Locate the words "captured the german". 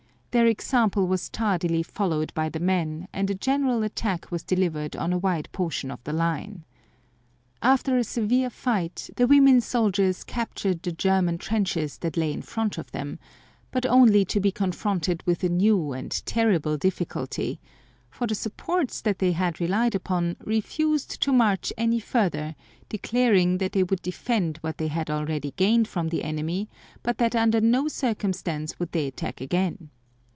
10.23-11.37